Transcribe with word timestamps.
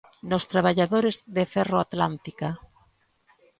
Nos 0.29 0.47
traballadores 0.51 1.15
de 1.35 1.43
Ferroatlántica. 1.53 2.49